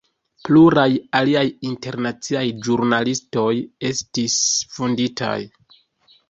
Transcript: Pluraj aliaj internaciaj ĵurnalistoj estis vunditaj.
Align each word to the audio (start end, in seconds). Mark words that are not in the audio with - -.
Pluraj 0.47 0.85
aliaj 1.19 1.43
internaciaj 1.71 2.43
ĵurnalistoj 2.69 3.53
estis 3.91 4.39
vunditaj. 4.79 5.37